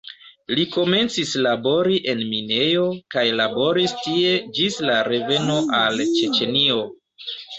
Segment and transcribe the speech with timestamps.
[0.59, 6.79] Li komencis labori en minejo kaj laboris tie ĝis la reveno al Ĉeĉenio.